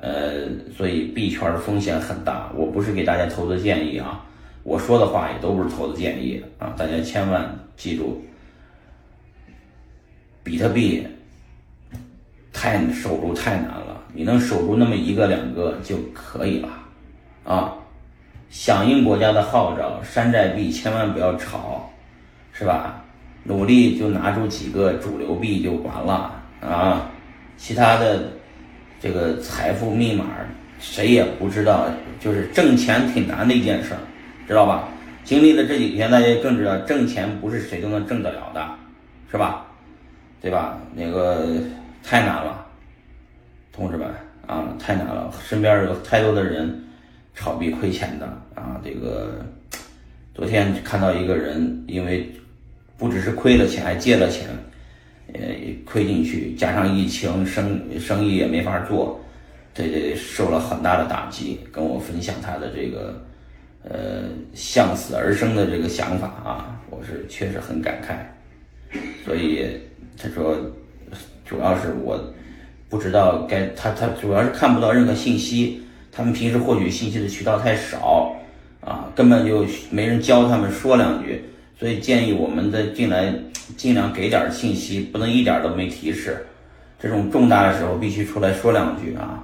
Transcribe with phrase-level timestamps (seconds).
[0.00, 2.50] 呃，所以币圈风险很大。
[2.54, 4.24] 我不是给大家投资建议啊，
[4.62, 8.20] 我说的话也都不是投资建议啊，大家千万记住，
[10.42, 11.06] 比特币
[12.52, 16.68] 太守住太难了，你能守住那么一个两个就可以了
[17.44, 17.74] 啊。
[18.48, 21.88] 响应国家的号召，山寨币千万不要炒，
[22.52, 23.04] 是吧？
[23.42, 27.10] 努力就拿出几个主流币就完了啊，
[27.56, 28.30] 其他的
[29.00, 30.26] 这个财富密码
[30.78, 31.88] 谁也不知道，
[32.20, 34.00] 就是挣钱挺难的一件事儿，
[34.46, 34.88] 知道吧？
[35.24, 38.68] 经历了这几天，大家更知道挣钱不是谁都能挣得了的，
[39.30, 39.66] 是吧？
[40.40, 40.78] 对吧？
[40.94, 41.46] 那个
[42.02, 42.66] 太难了，
[43.72, 44.06] 同志们
[44.46, 46.84] 啊，太难了，身边有太多的人
[47.34, 49.44] 炒币亏钱的啊，这个
[50.34, 52.30] 昨天看到一个人因为。
[52.98, 54.46] 不只是亏了钱，还借了钱，
[55.34, 55.40] 呃，
[55.84, 59.20] 亏进去，加上疫情，生生意也没法做，
[59.72, 61.60] 对对，受了很大的打击。
[61.70, 63.22] 跟我分享他的这个，
[63.84, 68.14] 呃，向死而生的这个想法啊，我是确实很感慨。
[69.24, 69.66] 所以
[70.16, 70.56] 他说，
[71.44, 72.20] 主要是我
[72.88, 78.34] 不知道该他他主要是看不到任何信息，他们平时获取信息的渠道太少
[78.80, 81.44] 啊，根本就没人教他们说两句。
[81.80, 83.34] 所以建议我们的进来
[83.74, 86.46] 尽量给点信息，不能一点都没提示。
[87.00, 89.42] 这种重大的时候必须出来说两句啊。